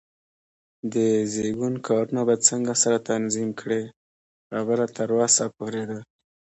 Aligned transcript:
د 0.93 0.95
زېږون 1.33 1.75
کارونه 1.87 2.21
به 2.27 2.35
څنګه 2.47 2.73
سره 2.83 2.97
تنظیم 3.09 3.49
کړې؟ 3.59 3.83
خبره 4.51 4.85
تر 4.97 5.09
وسه 5.17 5.43
پورې 5.57 5.83
ده. 5.89 5.99